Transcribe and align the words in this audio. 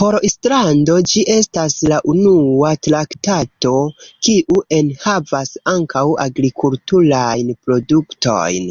Por 0.00 0.14
Islando, 0.26 0.96
ĝi 1.12 1.22
estas 1.36 1.72
la 1.92 1.96
unua 2.12 2.68
traktato, 2.86 3.72
kiu 4.26 4.58
enhavas 4.76 5.50
ankaŭ 5.72 6.04
agrikulturajn 6.26 7.52
produktojn. 7.66 8.70